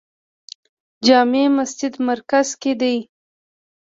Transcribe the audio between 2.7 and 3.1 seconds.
دی